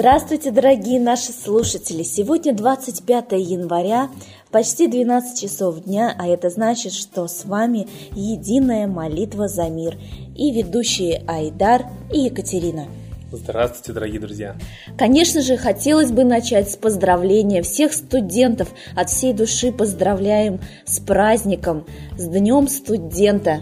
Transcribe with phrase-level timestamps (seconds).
[0.00, 2.02] Здравствуйте, дорогие наши слушатели!
[2.04, 4.08] Сегодня 25 января,
[4.50, 9.98] почти 12 часов дня, а это значит, что с вами единая молитва за мир
[10.34, 12.86] и ведущие Айдар и Екатерина.
[13.30, 14.56] Здравствуйте, дорогие друзья!
[14.96, 18.70] Конечно же, хотелось бы начать с поздравления всех студентов.
[18.96, 21.84] От всей души поздравляем с праздником,
[22.16, 23.60] с Днем студента.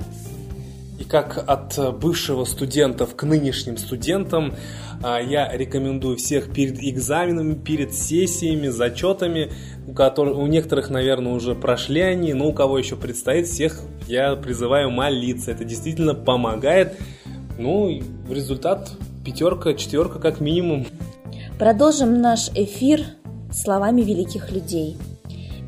[1.09, 4.55] Как от бывшего студентов к нынешним студентам,
[5.03, 9.51] а, я рекомендую всех перед экзаменами, перед сессиями, зачетами,
[9.87, 14.37] у, которых, у некоторых, наверное, уже прошли они, но у кого еще предстоит, всех я
[14.37, 15.51] призываю молиться.
[15.51, 16.99] Это действительно помогает.
[17.59, 18.91] Ну, результат
[19.25, 20.87] пятерка, четверка как минимум.
[21.59, 23.01] Продолжим наш эфир
[23.51, 24.99] словами великих людей.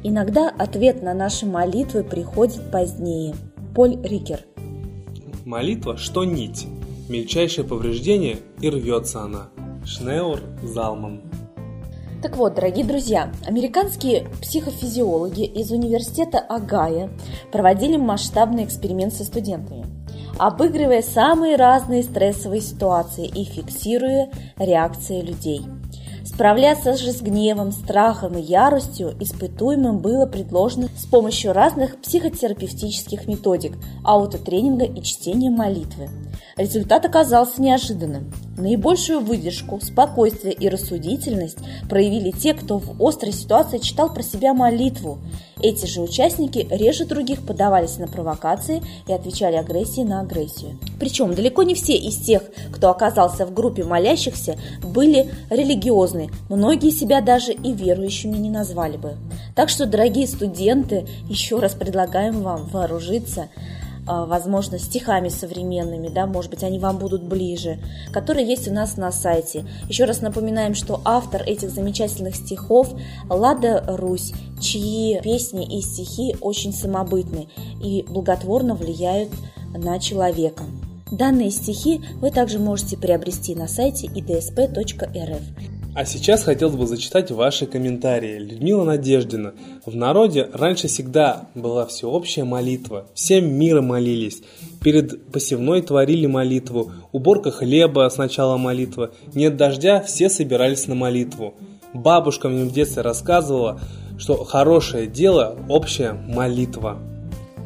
[0.02, 3.34] Иногда ответ на наши молитвы приходит позднее.
[3.74, 4.49] Поль Рикер.
[5.50, 6.68] Молитва, что нить
[7.08, 9.48] мельчайшее повреждение и рвется она.
[9.84, 11.22] Шнеур Залман.
[12.22, 17.10] Так вот, дорогие друзья, американские психофизиологи из университета Агая
[17.50, 19.86] проводили масштабный эксперимент со студентами,
[20.38, 25.62] обыгрывая самые разные стрессовые ситуации и фиксируя реакции людей–
[26.40, 33.74] Справляться же с гневом, страхом и яростью испытуемым было предложено с помощью разных психотерапевтических методик,
[34.04, 36.08] аутотренинга и чтения молитвы.
[36.56, 38.32] Результат оказался неожиданным.
[38.56, 41.58] Наибольшую выдержку, спокойствие и рассудительность
[41.90, 45.18] проявили те, кто в острой ситуации читал про себя молитву.
[45.62, 50.78] Эти же участники реже других подавались на провокации и отвечали агрессией на агрессию.
[50.98, 56.30] Причем далеко не все из тех, кто оказался в группе молящихся, были религиозны.
[56.48, 59.16] Многие себя даже и верующими не назвали бы.
[59.54, 63.48] Так что, дорогие студенты, еще раз предлагаем вам вооружиться
[64.06, 67.78] возможно, стихами современными, да, может быть, они вам будут ближе,
[68.12, 69.64] которые есть у нас на сайте.
[69.88, 72.92] Еще раз напоминаем, что автор этих замечательных стихов
[73.28, 77.48] Лада Русь, чьи песни и стихи очень самобытны
[77.82, 79.30] и благотворно влияют
[79.74, 80.64] на человека.
[81.10, 85.42] Данные стихи вы также можете приобрести на сайте idsp.rf.
[85.92, 88.38] А сейчас хотелось бы зачитать ваши комментарии.
[88.38, 89.54] Людмила Надеждина.
[89.84, 93.06] В народе раньше всегда была всеобщая молитва.
[93.14, 94.40] Всем мира молились.
[94.82, 96.92] Перед посевной творили молитву.
[97.10, 99.10] Уборка хлеба сначала молитва.
[99.34, 101.54] Нет дождя, все собирались на молитву.
[101.92, 103.80] Бабушка мне в детстве рассказывала,
[104.16, 106.98] что хорошее дело– общая молитва.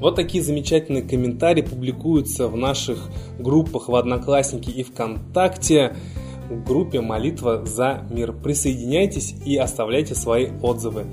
[0.01, 5.95] Вот такие замечательные комментарии публикуются в наших группах в Одноклассники и ВКонтакте
[6.49, 8.33] в группе «Молитва за мир».
[8.33, 11.07] Присоединяйтесь и оставляйте свои отзывы.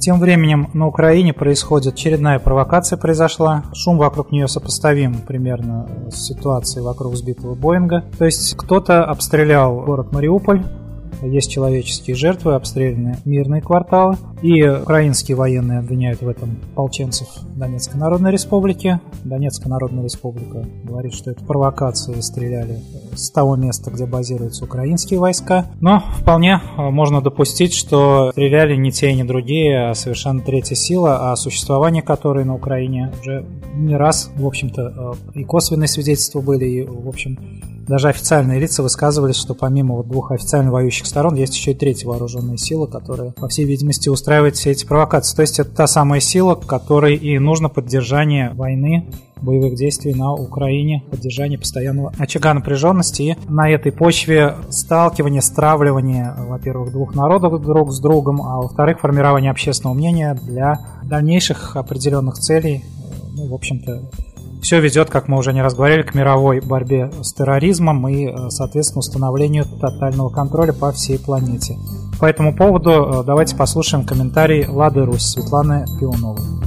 [0.00, 3.64] Тем временем на Украине происходит очередная провокация произошла.
[3.74, 8.04] Шум вокруг нее сопоставим примерно с ситуацией вокруг сбитого Боинга.
[8.18, 10.64] То есть кто-то обстрелял город Мариуполь,
[11.22, 14.16] есть человеческие жертвы, обстреляны мирные кварталы.
[14.42, 19.00] И украинские военные обвиняют в этом полченцев Донецкой Народной Республики.
[19.24, 22.80] Донецкая Народная Республика говорит, что это провокации стреляли
[23.14, 25.66] с того места, где базируются украинские войска.
[25.80, 30.74] Но вполне э, можно допустить, что стреляли не те и не другие, а совершенно третья
[30.74, 36.40] сила, о существовании которой на Украине уже не раз, в общем-то, э, и косвенные свидетельства
[36.40, 37.38] были, и, в общем,
[37.90, 42.06] даже официальные лица высказывались, что помимо вот двух официально воюющих сторон есть еще и третья
[42.06, 45.34] вооруженная сила, которая, по всей видимости, устраивает все эти провокации.
[45.34, 49.10] То есть это та самая сила, которой и нужно поддержание войны
[49.42, 56.92] боевых действий на Украине, поддержание постоянного очага напряженности и на этой почве сталкивание, стравливание, во-первых,
[56.92, 62.84] двух народов друг с другом, а во-вторых, формирование общественного мнения для дальнейших определенных целей,
[63.34, 64.10] ну, в общем-то,
[64.60, 68.50] все ведет, как мы уже не раз говорили, к мировой борьбе с терроризмом и, э,
[68.50, 71.78] соответственно, установлению тотального контроля по всей планете.
[72.20, 76.59] По этому поводу э, давайте послушаем комментарий Лады Русь Светланы Пионовой.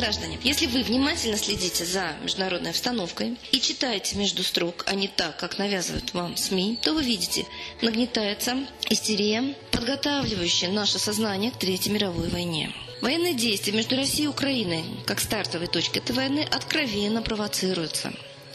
[0.00, 5.36] Сограждане, если вы внимательно следите за международной обстановкой и читаете между строк, а не так,
[5.36, 7.44] как навязывают вам СМИ, то вы видите,
[7.82, 8.56] нагнетается
[8.88, 12.72] истерия, подготавливающая наше сознание к Третьей мировой войне.
[13.02, 18.10] Военные действия между Россией и Украиной, как стартовой точкой этой войны, откровенно провоцируются.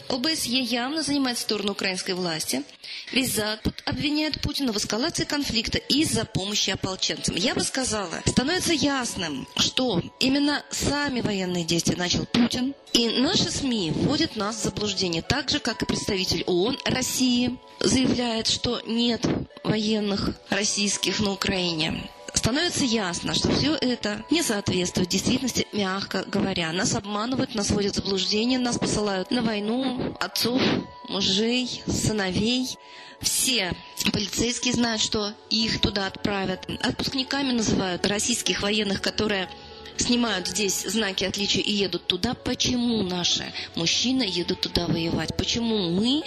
[0.08, 2.62] ОБСЕ явно занимает сторону украинской власти.
[3.12, 7.36] Весь Запад обвиняет Путина в эскалации конфликта из-за помощи ополченцам.
[7.36, 12.74] Я бы сказала, становится ясным, что именно сами военные действия начал Путин.
[12.92, 18.46] И наши СМИ вводят нас в заблуждение, так же, как и представитель ООН России заявляет,
[18.46, 19.26] что нет
[19.64, 22.08] военных российских на Украине
[22.46, 26.70] становится ясно, что все это не соответствует действительности, мягко говоря.
[26.70, 30.62] Нас обманывают, нас вводят в заблуждение, нас посылают на войну отцов,
[31.08, 32.78] мужей, сыновей.
[33.20, 33.72] Все
[34.12, 36.70] полицейские знают, что их туда отправят.
[36.84, 39.50] Отпускниками называют российских военных, которые
[39.96, 42.34] снимают здесь знаки отличия и едут туда.
[42.34, 45.36] Почему наши мужчины едут туда воевать?
[45.36, 46.22] Почему мы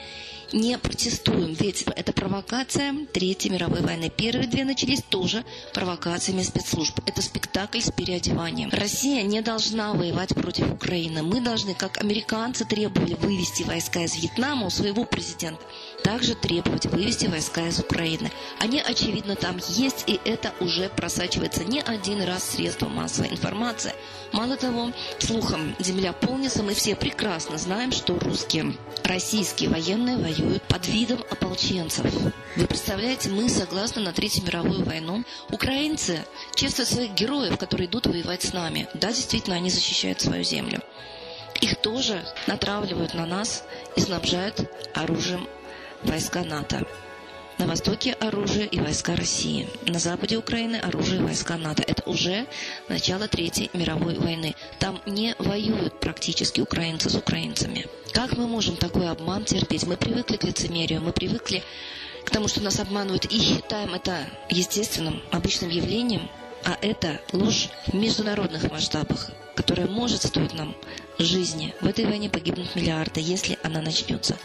[0.54, 4.12] не протестуем, ведь это провокация Третьей мировой войны.
[4.16, 5.44] Первые две начались тоже
[5.74, 7.00] провокациями спецслужб.
[7.06, 8.70] Это спектакль с переодеванием.
[8.72, 11.24] Россия не должна воевать против Украины.
[11.24, 15.62] Мы должны, как американцы требовали вывести войска из Вьетнама у своего президента,
[16.10, 18.32] также требовать вывести войска из Украины.
[18.58, 23.94] Они, очевидно, там есть, и это уже просачивается не один раз средства массовой информации.
[24.32, 28.74] Мало того, слухом земля полнится, мы все прекрасно знаем, что русские,
[29.04, 32.12] российские военные воюют под видом ополченцев.
[32.56, 35.24] Вы представляете, мы согласны на Третью мировую войну.
[35.52, 36.26] Украинцы
[36.56, 38.88] чествуют своих героев, которые идут воевать с нами.
[38.96, 40.82] Да, действительно, они защищают свою землю.
[41.62, 43.64] Их тоже натравливают на нас
[43.96, 45.48] и снабжают оружием
[46.04, 46.86] войска НАТО.
[47.58, 49.68] На востоке оружие и войска России.
[49.86, 51.84] На западе Украины оружие и войска НАТО.
[51.86, 52.48] Это уже
[52.88, 54.56] начало Третьей мировой войны.
[54.80, 57.86] Там не воюют практически украинцы с украинцами.
[58.14, 59.86] Как мы можем такой обман терпеть?
[59.86, 61.64] Мы привыкли к лицемерию, мы привыкли
[62.26, 66.30] к тому, что нас обманывают и считаем это естественным, обычным явлением,
[66.64, 70.76] а это ложь в международных масштабах, которая может стоить нам
[71.18, 71.74] жизни.
[71.82, 74.38] В этой войне погибнут миллиарды, если она начнется.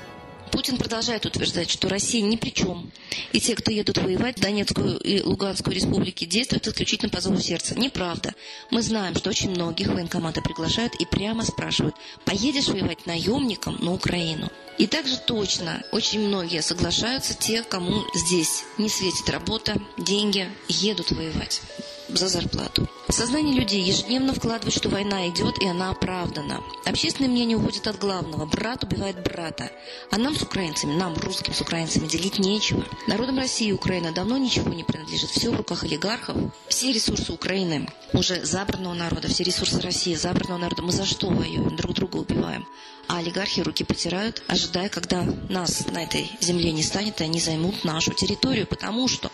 [0.50, 2.90] Путин продолжает утверждать, что Россия ни при чем.
[3.32, 7.78] И те, кто едут воевать в Донецкую и Луганскую республики, действуют исключительно по зову сердца.
[7.78, 8.34] Неправда.
[8.70, 14.50] Мы знаем, что очень многих военкоматы приглашают и прямо спрашивают, поедешь воевать наемником на Украину?
[14.78, 21.62] И также точно очень многие соглашаются те, кому здесь не светит работа, деньги, едут воевать
[22.08, 22.88] за зарплату.
[23.08, 26.62] Сознание людей ежедневно вкладывают, что война идет и она оправдана.
[26.84, 28.46] Общественное мнение уходит от главного.
[28.46, 29.70] Брат убивает брата.
[30.10, 32.84] А нам с украинцами, нам, русским с украинцами, делить нечего.
[33.06, 35.30] Народам России и Украины давно ничего не принадлежит.
[35.30, 36.36] Все в руках олигархов.
[36.68, 40.82] Все ресурсы Украины уже забранного народа, все ресурсы России забранного народа.
[40.82, 41.76] Мы за что воюем?
[41.76, 42.66] Друг друга убиваем.
[43.06, 47.84] А олигархи руки потирают, ожидая, когда нас на этой земле не станет, и они займут
[47.84, 49.30] нашу территорию, потому что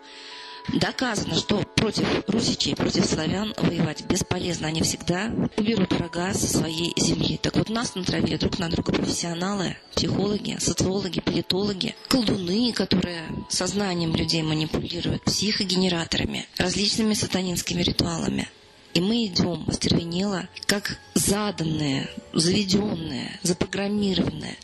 [0.68, 4.68] Доказано, что против русичей, против славян воевать бесполезно.
[4.68, 7.38] Они всегда уберут врага со своей земли.
[7.42, 14.42] Так вот, нас натравили друг на друга профессионалы, психологи, социологи, политологи, колдуны, которые сознанием людей
[14.42, 18.48] манипулируют, психогенераторами, различными сатанинскими ритуалами.
[18.92, 24.56] И мы идем остервенело, как заданные, заведенные, запрограммированные,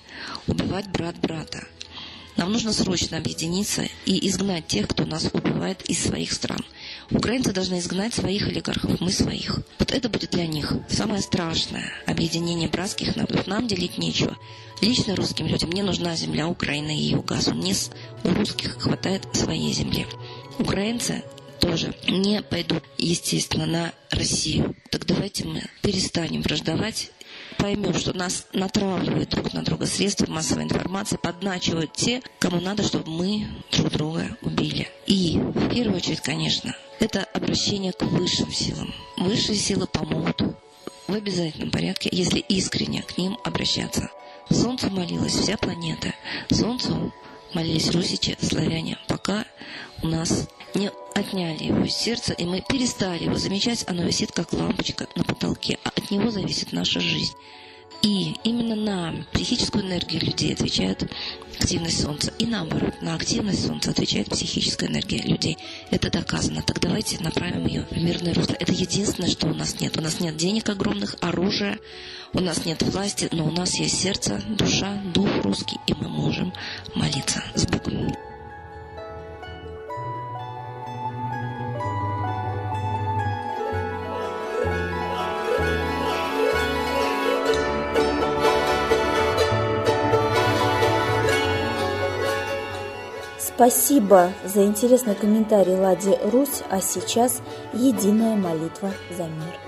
[0.49, 1.64] убивать брат брата.
[2.37, 6.65] Нам нужно срочно объединиться и изгнать тех, кто нас убивает из своих стран.
[7.11, 9.61] Украинцы должны изгнать своих олигархов, мы своих.
[9.79, 13.47] Вот это будет для них самое страшное объединение братских народов.
[13.47, 14.37] Нам делить нечего.
[14.83, 17.49] Лично русским людям мне нужна земля Украины и ее газ.
[17.49, 17.75] Мне
[18.25, 20.06] у русских хватает своей земли.
[20.59, 21.23] Украинцы
[21.61, 24.76] тоже не пойдут, естественно, на Россию.
[24.90, 27.11] Так давайте мы перестанем враждовать
[27.56, 33.10] поймем, что нас натравливают друг на друга средства массовой информации, подначивают те, кому надо, чтобы
[33.10, 34.88] мы друг друга убили.
[35.06, 38.94] И, в первую очередь, конечно, это обращение к высшим силам.
[39.16, 40.42] Высшие силы помогут
[41.06, 44.10] в обязательном порядке, если искренне к ним обращаться.
[44.50, 46.14] Солнцу молилась вся планета.
[46.50, 47.12] Солнцу
[47.52, 49.44] молились русичи, славяне, пока
[50.02, 54.52] у нас не отняли его из сердца, и мы перестали его замечать, оно висит как
[54.52, 57.35] лампочка на потолке, а от него зависит наша жизнь.
[58.02, 61.11] И именно на психическую энергию людей отвечает
[61.58, 62.32] активность Солнца.
[62.38, 65.56] И наоборот, на активность Солнца отвечает психическая энергия людей.
[65.90, 66.62] Это доказано.
[66.62, 68.54] Так давайте направим ее в мирное русло.
[68.61, 69.96] Это единственное, что у нас нет.
[69.96, 71.78] У нас нет денег огромных, оружия,
[72.35, 76.52] у нас нет власти, но у нас есть сердце, душа, дух русский, и мы можем
[76.94, 78.12] молиться с Богом.
[93.56, 97.40] Спасибо за интересный комментарий Лади Русь, а сейчас
[97.72, 99.58] единая молитва за мир.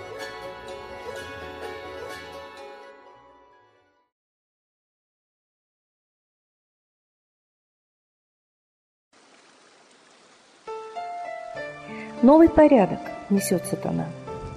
[12.20, 14.08] Новый порядок несет сатана.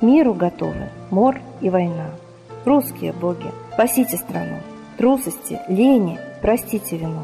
[0.02, 2.10] Миру готовы мор и война.
[2.66, 4.58] Русские боги, спасите страну.
[4.98, 7.24] Трусости, лени, простите вину.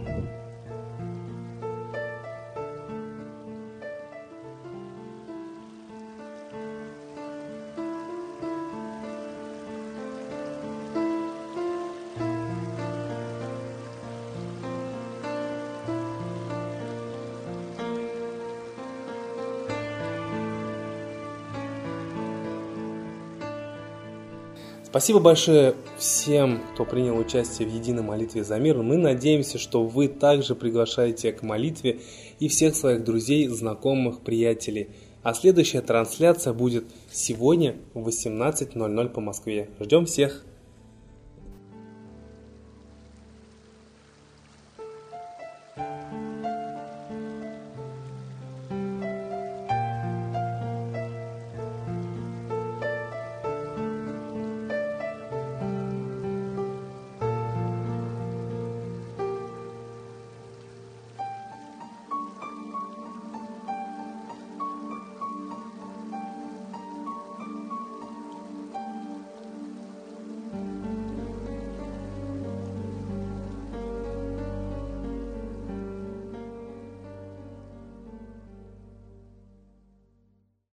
[24.91, 28.75] Спасибо большое всем, кто принял участие в единой молитве за мир.
[28.83, 32.01] Мы надеемся, что вы также приглашаете к молитве
[32.39, 34.89] и всех своих друзей, знакомых, приятелей.
[35.23, 39.69] А следующая трансляция будет сегодня в 18.00 по Москве.
[39.79, 40.43] Ждем всех!